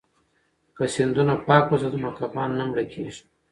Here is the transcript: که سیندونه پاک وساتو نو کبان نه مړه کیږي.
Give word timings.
که 0.75 0.83
سیندونه 0.93 1.35
پاک 1.47 1.65
وساتو 1.71 1.97
نو 2.03 2.09
کبان 2.17 2.49
نه 2.57 2.63
مړه 2.69 2.83
کیږي. 2.91 3.21